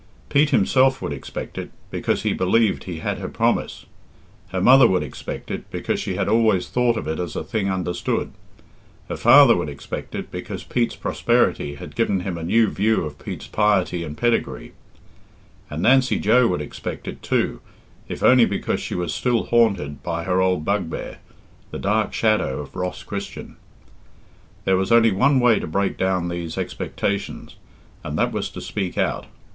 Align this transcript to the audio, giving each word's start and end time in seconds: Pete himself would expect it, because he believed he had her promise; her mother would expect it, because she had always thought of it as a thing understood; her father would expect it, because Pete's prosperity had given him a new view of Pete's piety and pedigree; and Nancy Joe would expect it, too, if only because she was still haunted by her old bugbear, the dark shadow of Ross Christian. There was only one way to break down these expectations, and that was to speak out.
Pete 0.29 0.49
himself 0.49 0.99
would 0.99 1.13
expect 1.13 1.59
it, 1.59 1.69
because 1.91 2.23
he 2.23 2.33
believed 2.33 2.85
he 2.85 2.97
had 3.01 3.19
her 3.19 3.29
promise; 3.29 3.85
her 4.47 4.59
mother 4.59 4.87
would 4.87 5.03
expect 5.03 5.51
it, 5.51 5.69
because 5.69 5.99
she 5.99 6.15
had 6.15 6.27
always 6.27 6.67
thought 6.67 6.97
of 6.97 7.07
it 7.07 7.19
as 7.19 7.35
a 7.35 7.43
thing 7.43 7.69
understood; 7.69 8.31
her 9.09 9.15
father 9.15 9.55
would 9.55 9.69
expect 9.69 10.15
it, 10.15 10.31
because 10.31 10.63
Pete's 10.63 10.95
prosperity 10.95 11.75
had 11.75 11.95
given 11.95 12.21
him 12.21 12.35
a 12.35 12.41
new 12.43 12.67
view 12.67 13.03
of 13.05 13.19
Pete's 13.19 13.45
piety 13.45 14.03
and 14.03 14.17
pedigree; 14.17 14.73
and 15.69 15.83
Nancy 15.83 16.17
Joe 16.17 16.47
would 16.47 16.63
expect 16.63 17.07
it, 17.07 17.21
too, 17.21 17.61
if 18.07 18.23
only 18.23 18.45
because 18.45 18.79
she 18.79 18.95
was 18.95 19.13
still 19.13 19.43
haunted 19.43 20.01
by 20.01 20.23
her 20.23 20.41
old 20.41 20.65
bugbear, 20.65 21.19
the 21.69 21.77
dark 21.77 22.11
shadow 22.11 22.59
of 22.59 22.75
Ross 22.75 23.03
Christian. 23.03 23.55
There 24.65 24.77
was 24.77 24.91
only 24.91 25.11
one 25.11 25.39
way 25.39 25.59
to 25.59 25.67
break 25.67 25.95
down 25.95 26.27
these 26.27 26.57
expectations, 26.57 27.55
and 28.03 28.17
that 28.17 28.31
was 28.31 28.49
to 28.49 28.61
speak 28.61 28.97
out. 28.97 29.27